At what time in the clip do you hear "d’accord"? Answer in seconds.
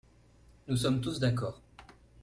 1.19-1.61